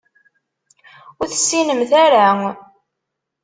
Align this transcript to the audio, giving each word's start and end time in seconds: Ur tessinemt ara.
Ur 1.19 1.27
tessinemt 1.31 1.91
ara. 2.05 2.25